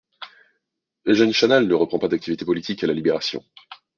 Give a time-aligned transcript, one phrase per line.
[1.05, 3.45] Eugène Chanal ne reprend pas d'activité politique à la Libération.